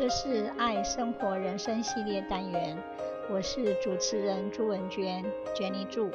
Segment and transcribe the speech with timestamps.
[0.00, 2.74] 这是爱生活人生系列单元，
[3.30, 5.22] 我是主持人朱文娟
[5.54, 6.10] ，Jenny 朱。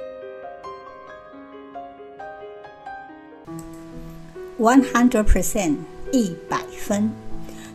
[4.58, 5.76] One hundred percent
[6.12, 7.12] 一百分，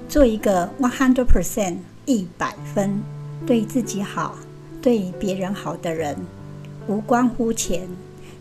[0.09, 1.77] 做一个 one hundred percent
[2.07, 3.05] 一百分，
[3.47, 4.37] 对自己好，
[4.83, 6.17] 对别人好的人，
[6.89, 7.89] 无关乎钱，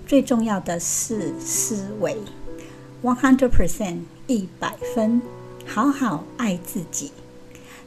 [0.07, 2.17] 最重要的是思维。
[3.03, 5.21] One hundred percent 一百分，
[5.67, 7.11] 好好爱自己。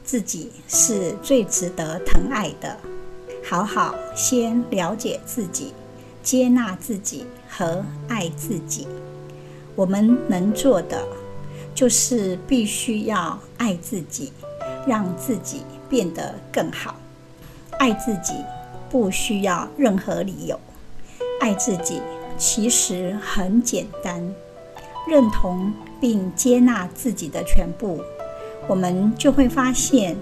[0.05, 2.77] 自己是最值得疼爱的，
[3.45, 5.73] 好好先了解自己，
[6.23, 8.87] 接纳自己和爱自己。
[9.75, 11.03] 我们能做的
[11.75, 14.33] 就是必须要爱自己，
[14.87, 16.97] 让自己变得更好。
[17.79, 18.35] 爱自己
[18.91, 20.61] 不需要任何理由，
[21.41, 22.01] 爱自己
[22.37, 24.23] 其实很简单，
[25.09, 28.01] 认同并接纳自己的全部。
[28.69, 30.17] 我们就会发现，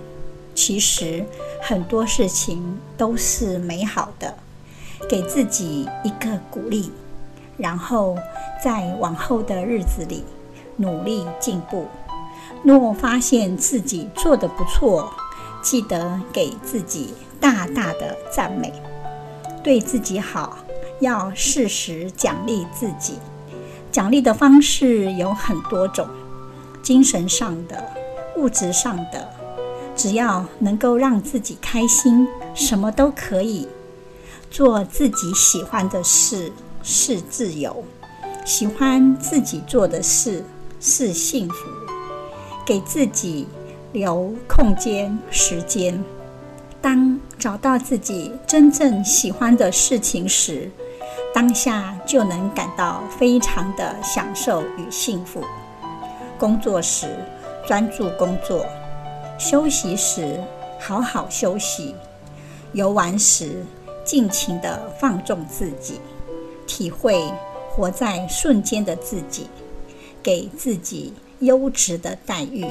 [0.55, 1.25] 其实
[1.63, 4.35] 很多事情都是美好的。
[5.09, 6.91] 给自己一个鼓励，
[7.57, 8.17] 然后
[8.63, 10.23] 在往后的日子里
[10.77, 11.87] 努力进步。
[12.63, 15.11] 若发现自己做得不错，
[15.63, 18.73] 记得给自己大大的赞美。
[19.65, 20.59] 对自己好，
[21.01, 23.15] 要适时奖励自己。
[23.91, 26.07] 奖励的方式有很多种，
[26.83, 27.83] 精神上的。
[28.41, 29.29] 物质上的，
[29.95, 33.69] 只要能够让自己开心，什么都可以。
[34.51, 36.51] 做自己喜欢的事
[36.83, 37.85] 是自由，
[38.47, 40.43] 喜欢自己做的事
[40.81, 41.69] 是幸福。
[42.65, 43.47] 给自己
[43.93, 46.03] 留空间、时间。
[46.81, 50.71] 当找到自己真正喜欢的事情时，
[51.35, 55.45] 当下就能感到非常的享受与幸福。
[56.39, 57.07] 工作时，
[57.71, 58.67] 专注工作，
[59.39, 60.41] 休息时
[60.81, 61.95] 好好休息，
[62.73, 63.65] 游玩时
[64.05, 66.01] 尽情地放纵自己，
[66.67, 67.23] 体会
[67.71, 69.47] 活在瞬间的自己，
[70.21, 72.67] 给自己优质的待遇，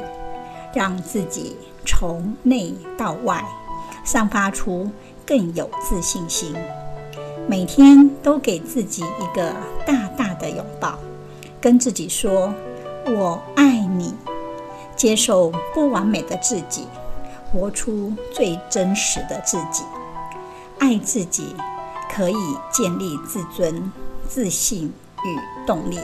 [0.73, 3.41] 让自己从内到外
[4.03, 4.91] 散发出
[5.25, 6.53] 更有自信心。
[7.47, 10.99] 每天都给自己一个大大的拥抱，
[11.61, 12.53] 跟自己说
[13.07, 14.13] ：“我爱你。”
[14.99, 16.85] 接受不完美的自己，
[17.49, 19.85] 活出最真实的自己。
[20.77, 21.55] 爱自己
[22.13, 22.35] 可以
[22.69, 23.89] 建立自尊、
[24.27, 24.91] 自信
[25.23, 25.97] 与动力。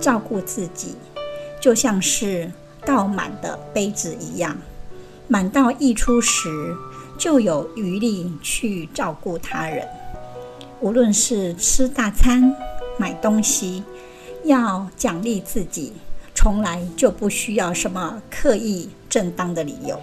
[0.00, 0.96] 照顾自己
[1.60, 2.50] 就像是
[2.86, 4.56] 倒满的杯子一样，
[5.28, 6.74] 满到溢出时
[7.18, 9.86] 就有余力去照顾他人。
[10.80, 12.56] 无论是吃大餐、
[12.96, 13.84] 买东西，
[14.44, 15.92] 要奖励自己。
[16.46, 20.00] 从来就不需要什么刻意正当的理由。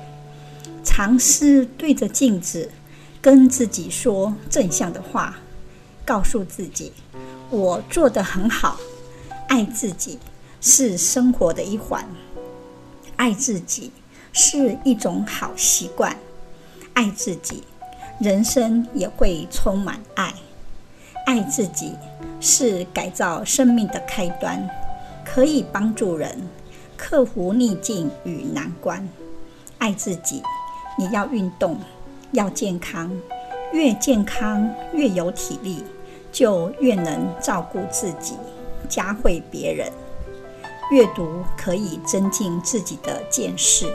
[0.83, 2.69] 尝试对着镜子
[3.21, 5.37] 跟自己说正向的话，
[6.03, 6.91] 告诉自己
[7.49, 8.77] ：“我做得很好。”
[9.47, 10.19] 爱自己
[10.59, 12.05] 是生活的一环，
[13.15, 13.93] 爱自己
[14.33, 16.13] 是一种好习惯。
[16.91, 17.63] 爱自己，
[18.19, 20.33] 人生也会充满爱。
[21.25, 21.93] 爱自己
[22.41, 24.69] 是改造生命的开端。
[25.33, 26.47] 可以帮助人
[26.95, 29.09] 克服逆境与难关。
[29.79, 30.43] 爱自己，
[30.95, 31.75] 你要运动，
[32.33, 33.11] 要健康。
[33.71, 35.83] 越健康越有体力，
[36.31, 38.35] 就越能照顾自己，
[38.87, 39.91] 嘉惠别人。
[40.91, 43.91] 阅读可以增进自己的见识，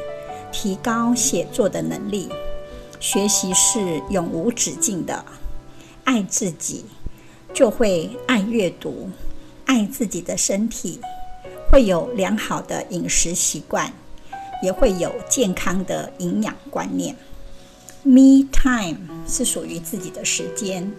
[0.50, 2.28] 提高写作的能力。
[2.98, 5.24] 学习是永无止境的。
[6.02, 6.84] 爱自己，
[7.54, 9.08] 就会爱阅读，
[9.66, 11.00] 爱自己的身体。
[11.70, 13.92] 会有良好的饮食习惯，
[14.62, 17.14] 也会有健康的营养观念。
[18.02, 18.96] Me time
[19.26, 20.90] 是属于自己的时间，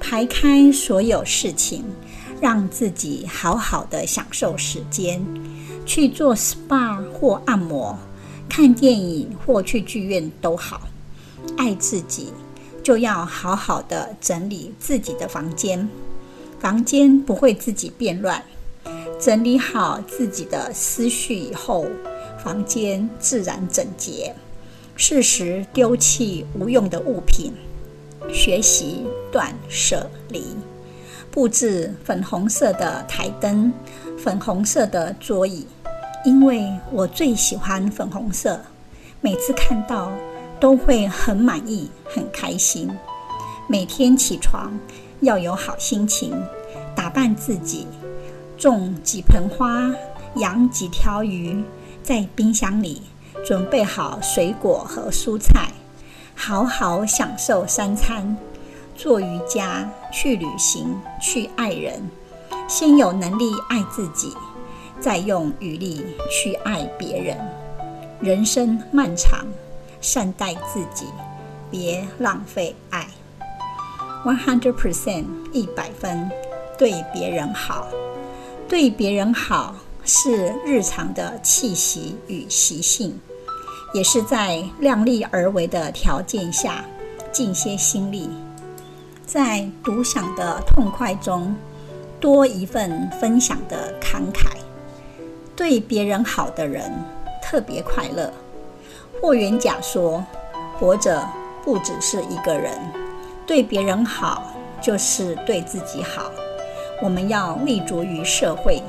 [0.00, 1.84] 排开所有事情，
[2.40, 5.22] 让自己好好的享受时间，
[5.84, 7.98] 去做 SPA 或按摩，
[8.48, 10.80] 看电影或去剧院都好。
[11.58, 12.32] 爱自己，
[12.82, 15.86] 就要好好的整理自己的房间，
[16.58, 18.42] 房间不会自己变乱。
[19.26, 21.84] 整理好自己的思绪以后，
[22.44, 24.32] 房间自然整洁。
[24.94, 27.52] 适时丢弃无用的物品，
[28.32, 30.44] 学习断舍离。
[31.28, 33.72] 布置粉红色的台灯，
[34.16, 35.66] 粉红色的桌椅，
[36.24, 38.60] 因为我最喜欢粉红色，
[39.20, 40.12] 每次看到
[40.60, 42.88] 都会很满意、很开心。
[43.68, 44.72] 每天起床
[45.18, 46.32] 要有好心情，
[46.94, 47.88] 打扮自己。
[48.56, 49.90] 种几盆花，
[50.36, 51.62] 养几条鱼，
[52.02, 53.02] 在冰箱里
[53.44, 55.68] 准备好水果和蔬菜，
[56.34, 58.36] 好好享受三餐，
[58.94, 62.02] 做瑜伽，去旅行，去爱人。
[62.68, 64.34] 先有能力爱自己，
[64.98, 67.36] 再用余力去爱别人。
[68.20, 69.46] 人生漫长，
[70.00, 71.06] 善待自己，
[71.70, 73.06] 别浪费爱。
[74.24, 76.28] One hundred percent，一百分，
[76.76, 77.86] 对别人好，
[78.68, 83.18] 对别人好是日常的气息与习性，
[83.94, 86.84] 也是在量力而为的条件下
[87.30, 88.28] 尽些心力，
[89.24, 91.54] 在独享的痛快中
[92.18, 94.48] 多一份分享的慷慨。
[95.54, 96.92] 对别人好的人
[97.40, 98.32] 特别快乐。
[99.22, 100.22] 霍元甲说
[100.78, 101.26] ：“活着
[101.64, 102.72] 不只是一个人。”
[103.46, 104.52] 对别人好，
[104.82, 106.30] 就是对自己好。
[107.02, 108.82] 我们要立足于社会，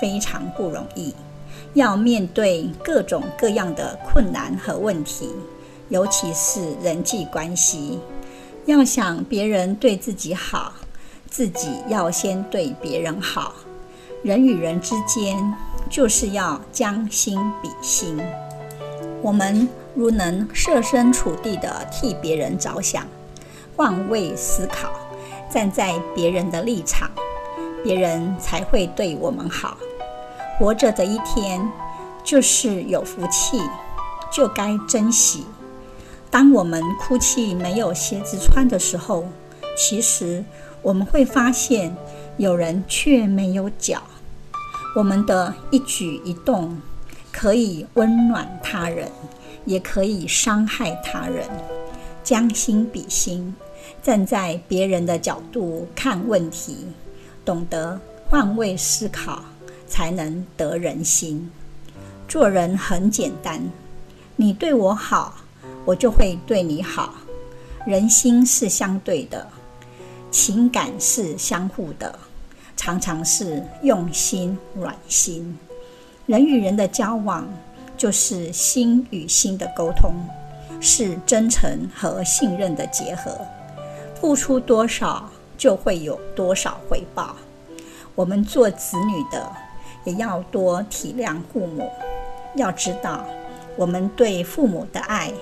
[0.00, 1.14] 非常不容易。
[1.74, 5.30] 要面对各种各样的困难和问题，
[5.88, 7.98] 尤其是人际关系。
[8.66, 10.72] 要想别人对自己好，
[11.28, 13.54] 自己要先对别人好。
[14.22, 15.36] 人与人之间，
[15.90, 18.18] 就是要将心比心。
[19.20, 23.06] 我们如能设身处地地替别人着想。
[23.76, 24.88] 换位思考，
[25.50, 27.10] 站在别人的立场，
[27.84, 29.76] 别人才会对我们好。
[30.58, 31.60] 活着的一天，
[32.24, 33.60] 就是有福气，
[34.32, 35.44] 就该珍惜。
[36.30, 39.24] 当我们哭泣没有鞋子穿的时候，
[39.76, 40.44] 其实
[40.80, 41.94] 我们会发现
[42.38, 44.02] 有人却没有脚。
[44.96, 46.76] 我们的一举一动，
[47.30, 49.10] 可以温暖他人，
[49.64, 51.46] 也可以伤害他人。
[52.22, 53.54] 将心比心。
[54.02, 56.86] 站在别人的角度看问题，
[57.44, 59.42] 懂得换位思考，
[59.86, 61.50] 才能得人心。
[62.26, 63.60] 做人很简单，
[64.36, 65.34] 你对我好，
[65.84, 67.14] 我就会对你好。
[67.86, 69.46] 人心是相对的，
[70.30, 72.18] 情感是相互的，
[72.76, 75.56] 常常是用心暖心。
[76.24, 77.46] 人与人的交往，
[77.98, 80.14] 就是心与心的沟通，
[80.80, 83.36] 是真诚和信任的结合。
[84.18, 87.36] 付出多少，就会有多少回报。
[88.14, 89.50] 我们做子女的，
[90.04, 91.90] 也要多体谅父母。
[92.54, 93.24] 要知道，
[93.76, 95.32] 我们对父母的爱，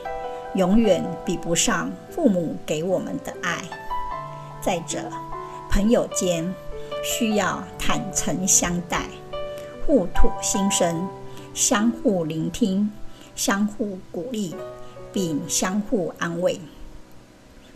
[0.54, 3.62] 永远比不上父母给我们的爱。
[4.62, 5.10] 再者，
[5.70, 6.54] 朋友间
[7.04, 9.06] 需要坦诚相待，
[9.86, 11.06] 互吐心声，
[11.52, 12.90] 相互聆听，
[13.34, 14.54] 相互鼓励，
[15.12, 16.58] 并相互安慰。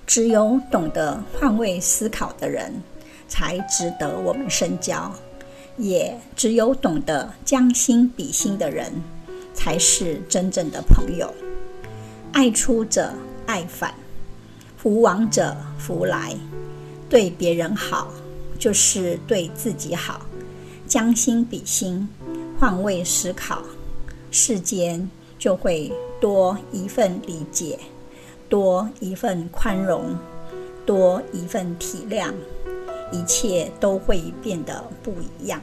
[0.07, 2.73] 只有懂得换位思考的人，
[3.29, 5.11] 才值得我们深交；
[5.77, 8.93] 也只有懂得将心比心的人，
[9.53, 11.33] 才是真正的朋友。
[12.33, 13.13] 爱出者
[13.47, 13.93] 爱返，
[14.77, 16.37] 福往者福来。
[17.09, 18.09] 对别人好，
[18.59, 20.21] 就是对自己好。
[20.87, 22.09] 将心比心，
[22.61, 23.61] 换位思考，
[24.31, 27.77] 世间就会多一份理解。
[28.49, 30.17] 多一份宽容，
[30.85, 32.33] 多一份体谅，
[33.11, 35.61] 一切都会变得不一样。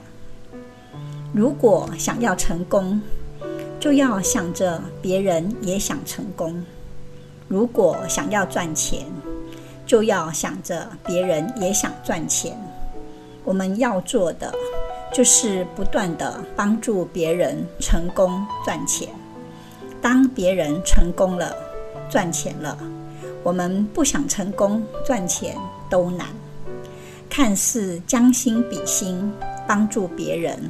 [1.34, 3.02] 如果想要成功，
[3.80, 6.64] 就要想着别人也想成功；
[7.48, 9.06] 如果想要赚钱，
[9.86, 12.58] 就要想着别人也想赚钱。
[13.44, 14.54] 我们要做的，
[15.14, 19.10] 就是不断地帮助别人成功赚钱。
[20.02, 21.56] 当别人成功了，
[22.14, 22.78] 赚钱了，
[23.42, 25.58] 我们不想成功赚钱
[25.90, 26.28] 都难。
[27.28, 29.34] 看似将心比心，
[29.68, 30.70] 帮助别人，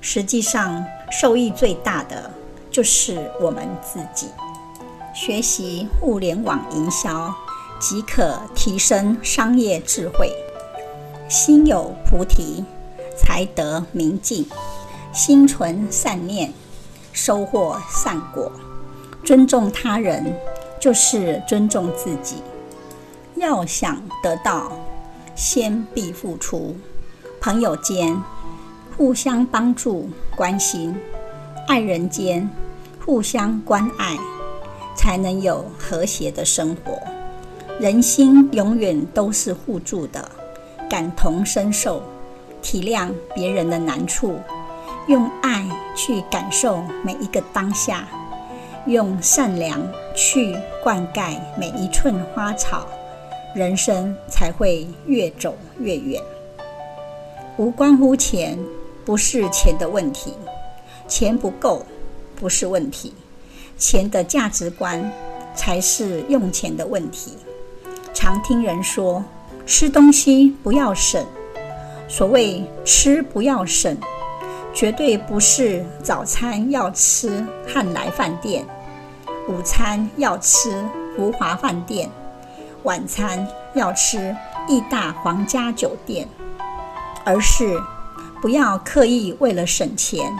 [0.00, 2.30] 实际上受益最大的
[2.70, 4.28] 就是我们自己。
[5.14, 7.34] 学习互联网营销，
[7.78, 10.32] 即可提升商业智慧。
[11.28, 12.64] 心有菩提，
[13.14, 14.42] 才得明镜；
[15.12, 16.50] 心存善念，
[17.12, 18.50] 收获善果。
[19.22, 20.34] 尊重他人。
[20.80, 22.36] 就是尊重自己。
[23.36, 24.72] 要想得到，
[25.34, 26.76] 先必付出。
[27.40, 28.20] 朋友间
[28.96, 30.92] 互相帮助、关心；
[31.68, 32.48] 爱人间
[33.04, 34.18] 互相关爱，
[34.96, 36.98] 才能有和谐的生活。
[37.78, 40.28] 人心永远都是互助的，
[40.90, 42.02] 感同身受，
[42.60, 44.40] 体谅别人的难处，
[45.06, 48.08] 用爱去感受每一个当下。
[48.88, 49.78] 用善良
[50.16, 52.86] 去灌溉每一寸花草，
[53.54, 56.18] 人生才会越走越远。
[57.58, 58.58] 无关乎钱，
[59.04, 60.32] 不是钱的问题，
[61.06, 61.84] 钱不够
[62.34, 63.12] 不是问题，
[63.76, 65.12] 钱的价值观
[65.54, 67.36] 才是用钱的问题。
[68.14, 69.22] 常听人说，
[69.66, 71.22] 吃东西不要省。
[72.08, 73.94] 所谓吃不要省，
[74.72, 78.64] 绝对不是早餐要吃汉来饭店，
[79.48, 80.84] 午餐要吃
[81.16, 82.10] 福华饭店，
[82.82, 84.36] 晚餐要吃
[84.68, 86.28] 义大皇家酒店，
[87.24, 87.80] 而是
[88.42, 90.30] 不要刻意为了省钱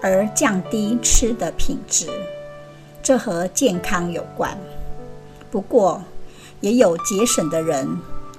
[0.00, 2.06] 而降低吃的品质。
[3.02, 4.58] 这和健康有关。
[5.50, 6.02] 不过，
[6.62, 7.86] 也有节省的人，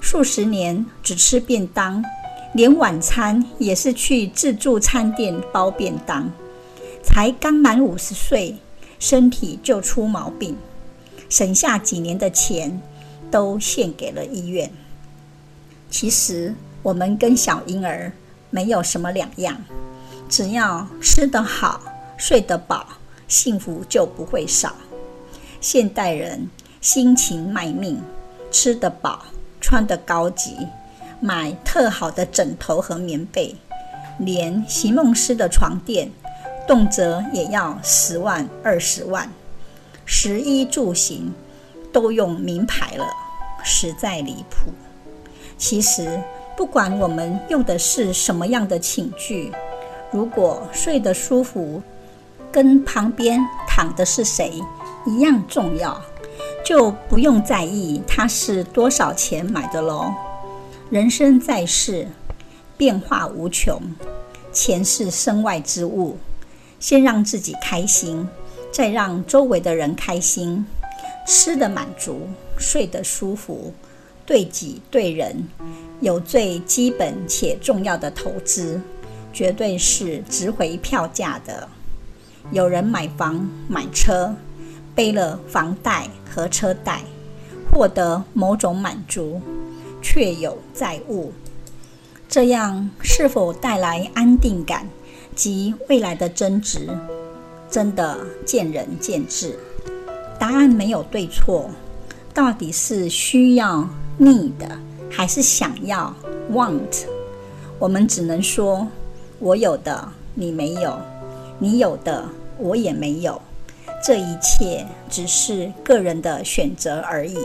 [0.01, 2.03] 数十年只吃便当，
[2.55, 6.27] 连晚餐也是去自助餐店包便当。
[7.03, 8.57] 才刚满五十岁，
[8.99, 10.57] 身体就出毛病，
[11.29, 12.81] 省下几年的钱
[13.29, 14.71] 都献给了医院。
[15.89, 18.11] 其实我们跟小婴儿
[18.49, 19.57] 没有什么两样，
[20.29, 21.81] 只要吃得好、
[22.17, 22.87] 睡得饱。
[23.27, 24.73] 幸福就不会少。
[25.59, 26.49] 现代人
[26.79, 28.01] 辛勤卖命，
[28.49, 29.25] 吃得饱，
[29.59, 30.55] 穿得高级，
[31.19, 33.53] 买特好的枕头和棉被，
[34.17, 36.09] 连席梦思的床垫，
[36.67, 39.31] 动辄也要十万二十万。
[40.05, 41.33] 食衣住行
[41.91, 43.05] 都用名牌了，
[43.63, 44.71] 实在离谱。
[45.57, 46.21] 其实，
[46.55, 49.51] 不管我们用的是什么样的寝具，
[50.11, 51.81] 如果睡得舒服，
[52.51, 54.61] 跟旁边躺的是谁
[55.05, 55.99] 一样重要，
[56.63, 60.13] 就不用在意它是多少钱买的喽。
[60.89, 62.07] 人生在世，
[62.77, 63.81] 变化无穷，
[64.53, 66.17] 钱是身外之物。
[66.79, 68.27] 先让自己开心，
[68.71, 70.65] 再让周围的人开心。
[71.25, 73.73] 吃得满足，睡得舒服，
[74.25, 75.47] 对己对人
[75.99, 78.81] 有最基本且重要的投资，
[79.33, 81.67] 绝对是值回票价的。
[82.51, 84.33] 有人买房买车，
[84.95, 87.01] 背了房贷和车贷，
[87.69, 89.41] 获得某种满足，
[90.01, 91.33] 却有债务。
[92.29, 94.87] 这样是否带来安定感
[95.37, 96.89] 及未来的增值，
[97.69, 99.57] 真的见仁见智。
[100.37, 101.69] 答案没有对错，
[102.33, 103.87] 到底是需要
[104.19, 104.51] need
[105.09, 106.13] 还是想要
[106.51, 107.05] want？
[107.79, 108.87] 我们只能说，
[109.39, 110.97] 我有的你没有。
[111.59, 112.23] 你有的，
[112.57, 113.41] 我也没有，
[114.03, 117.37] 这一切只是个人的选择而已。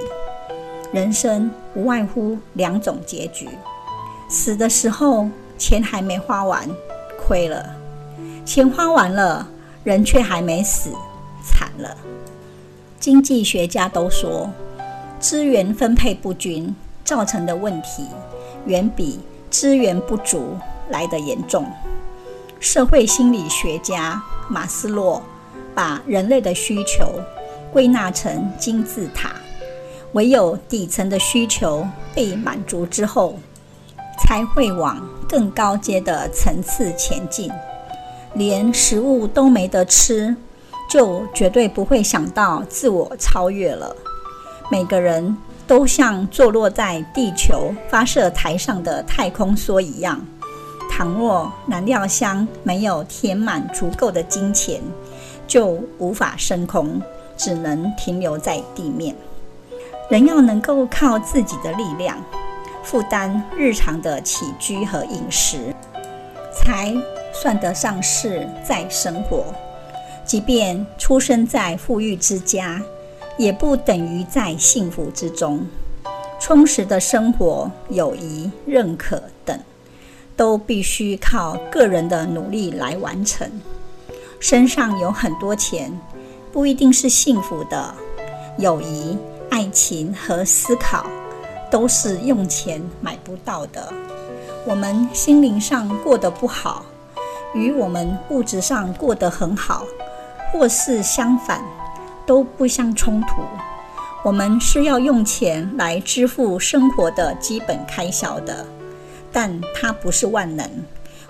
[0.93, 3.49] 人生无外乎两种结局：
[4.29, 6.69] 死的时候钱还没花完，
[7.19, 7.65] 亏了；
[8.45, 9.49] 钱花完了，
[9.85, 10.91] 人却还没死，
[11.45, 11.97] 惨了。
[12.99, 14.51] 经济学家都说，
[15.21, 18.07] 资源分配不均造成的问题，
[18.67, 20.57] 远比资源不足
[20.91, 21.65] 来得严重。
[22.59, 25.23] 社会心理学家马斯洛
[25.75, 27.21] 把人类的需求
[27.73, 29.33] 归纳成金字塔，
[30.13, 33.39] 唯有底层的需求被满足之后，
[34.19, 37.51] 才会往更高阶的层次前进。
[38.35, 40.35] 连食物都没得吃，
[40.89, 43.95] 就绝对不会想到自我超越了。
[44.71, 45.37] 每个人
[45.67, 50.21] 都像坐落在地球发射台上的太空梭一样。
[50.91, 54.81] 倘若燃料箱没有填满足够的金钱，
[55.47, 57.01] 就无法升空，
[57.37, 59.15] 只能停留在地面。
[60.11, 62.19] 人要能够靠自己的力量
[62.83, 65.75] 负担日常的起居和饮食，
[66.55, 66.95] 才
[67.33, 69.45] 算得上是在生活。
[70.25, 72.81] 即便出生在富裕之家，
[73.37, 75.67] 也不等于在幸福之中。
[76.39, 79.59] 充实的生活、友谊、认可等。
[80.35, 83.49] 都必须靠个人的努力来完成。
[84.41, 85.93] 身上有很多钱，
[86.51, 87.95] 不一定是幸福的。
[88.59, 89.17] 友谊、
[89.51, 91.07] 爱情和思考，
[91.71, 93.93] 都是用钱买不到的。
[94.67, 96.87] 我们心灵上过得不好，
[97.55, 99.85] 与我们物质上过得很好，
[100.53, 101.63] 或是相反，
[102.27, 103.43] 都不相冲突。
[104.25, 108.67] 我们是要用钱来支付生活的基本开销的。
[109.35, 110.69] 但它不是万能，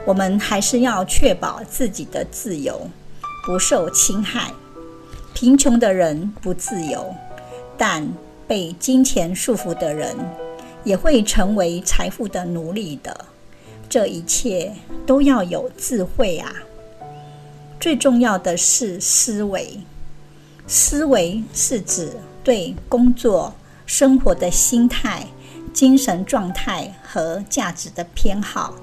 [0.04, 2.90] 我们还是要确保自己的自由，
[3.46, 4.50] 不受侵害。
[5.32, 7.14] 贫穷的人不自由，
[7.78, 8.06] 但
[8.46, 10.16] 被金钱束缚的人
[10.82, 13.16] 也会成为财富的奴隶的。
[13.92, 14.72] 这一切
[15.04, 16.50] 都要有智慧啊！
[17.78, 19.80] 最重要的是思维，
[20.66, 23.52] 思维是指对工作、
[23.84, 25.26] 生活的心态。
[25.74, 28.74] 精神状态和价值的偏好，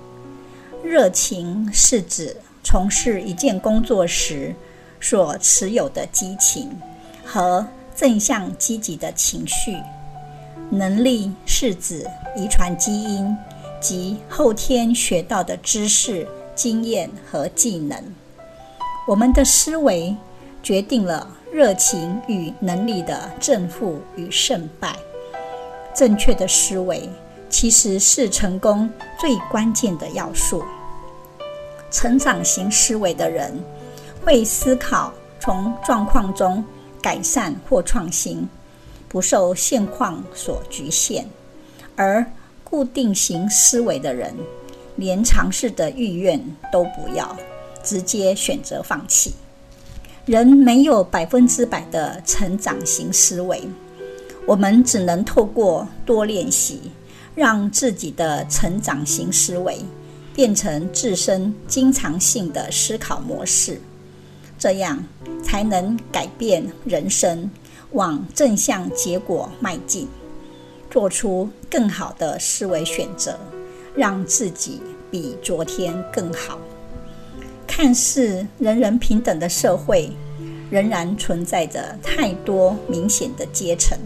[0.84, 4.54] 热情是指从事一件工作时
[5.02, 6.70] 所持有的激情
[7.26, 9.76] 和正向积极的情绪。
[10.70, 13.36] 能力是指遗传基因
[13.80, 18.02] 及后天学到的知识、经验和技能。
[19.08, 20.16] 我们的思维
[20.62, 24.96] 决定了热情与能力的正负与胜败。
[25.96, 27.10] 正确的思维
[27.50, 30.64] 其实是成功最关键的要素。
[31.92, 33.60] 成长型思维的人
[34.24, 36.64] 会思考从状况中
[37.02, 38.48] 改善或创新。
[39.12, 41.28] 不受现况所局限，
[41.96, 42.24] 而
[42.70, 44.34] 固定型思维的人
[44.96, 46.40] 连尝试的意愿
[46.72, 47.36] 都不要，
[47.84, 49.34] 直接选择放弃。
[50.26, 53.64] 人没有百分之百的成长型思维，
[54.46, 56.92] 我们只能透过多练习，
[57.34, 59.80] 让自己的成长型思维
[60.36, 63.82] 变成自身经常性的思考模式，
[64.60, 65.04] 这样
[65.44, 67.50] 才能改变人生。
[67.94, 70.08] 往正向结果迈进，
[70.90, 73.38] 做出更好的思维选择，
[73.96, 74.82] 让自己
[75.12, 76.58] 比昨天更好。
[77.68, 80.12] 看似人人平等的社会，
[80.70, 83.98] 仍然存在着太多明显的阶层。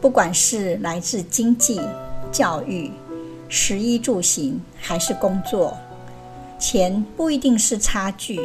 [0.00, 1.80] 不管是来自经济、
[2.32, 2.90] 教育、
[3.48, 5.76] 食衣住行，还是工作，
[6.58, 8.40] 钱不一定是差距，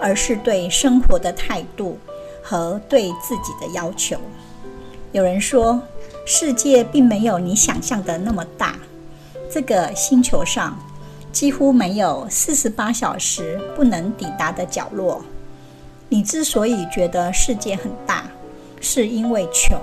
[0.00, 1.96] 而是对生活的态度。
[2.40, 4.16] 和对自己的要求。
[5.12, 5.78] 有人说，
[6.30, 8.76] 世界并没有你想象的那么大。
[9.50, 10.78] 这个星球上
[11.32, 15.24] 几乎没有四十八小时不能抵达的角落。
[16.10, 18.24] 你之所以觉得世界很大，
[18.78, 19.80] 是因为穷，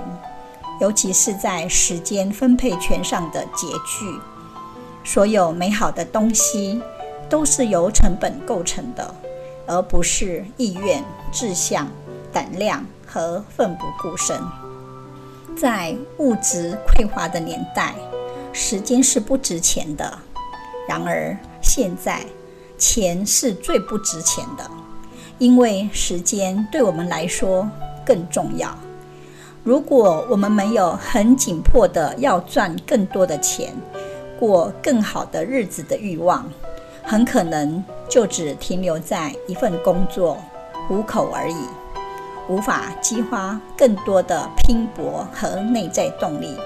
[0.80, 4.20] 尤其是在时间分配权上的拮据。
[5.02, 6.80] 所有美好的东西
[7.28, 9.12] 都是由成本构成的，
[9.66, 11.88] 而不是意愿、志向。
[12.32, 14.38] 胆量和奋不顾身，
[15.56, 17.94] 在物质匮乏的年代，
[18.52, 20.18] 时间是不值钱的。
[20.86, 22.20] 然而，现在
[22.76, 24.70] 钱是最不值钱的，
[25.38, 27.68] 因为时间对我们来说
[28.04, 28.76] 更重要。
[29.64, 33.74] 如果我们没有很紧迫的要赚更多的钱，
[34.38, 36.48] 过更好的日子的欲望，
[37.02, 40.38] 很可能就只停留在一份工作
[40.86, 41.56] 糊口而已。
[42.48, 46.56] 无法激发更多的拼搏和内在动力，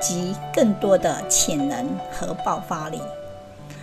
[0.00, 3.00] 及更多的潜能和爆发力。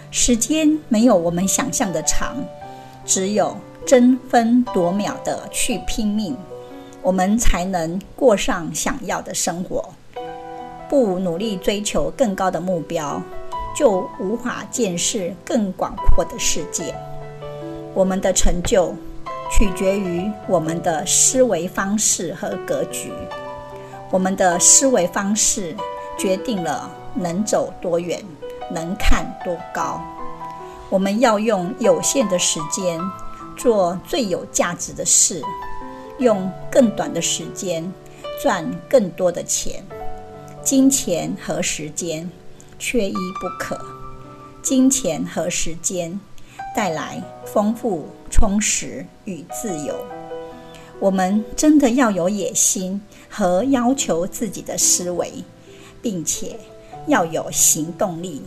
[0.09, 2.37] 时间没有我们想象的长，
[3.05, 3.55] 只有
[3.85, 6.35] 争分夺秒的去拼命，
[7.01, 9.87] 我们才能过上想要的生活。
[10.87, 13.21] 不努力追求更高的目标，
[13.75, 16.95] 就无法见识更广阔的世界。
[17.93, 18.95] 我们的成就。
[19.57, 23.09] 取决于我们的思维方式和格局。
[24.11, 25.73] 我们的思维方式
[26.19, 28.21] 决定了能走多远，
[28.69, 30.01] 能看多高。
[30.89, 32.99] 我们要用有限的时间
[33.55, 35.41] 做最有价值的事，
[36.17, 37.89] 用更短的时间
[38.43, 39.81] 赚更多的钱。
[40.61, 42.29] 金钱和时间
[42.77, 43.79] 缺一不可。
[44.61, 46.19] 金钱和时间
[46.75, 48.05] 带来丰富。
[48.31, 49.95] 充实与自由，
[50.99, 55.31] 我们真的要有野心和要求自己的思维，
[56.01, 56.59] 并且
[57.07, 58.41] 要有行动力，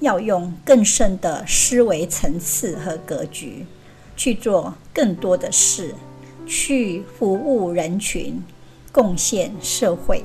[0.00, 3.66] 要用更深的思维层次和格局
[4.16, 5.94] 去做更多的事，
[6.46, 8.42] 去服务人群，
[8.90, 10.24] 贡献社会。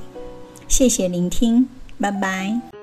[0.70, 1.68] 谢谢聆听，
[2.00, 2.83] 拜拜。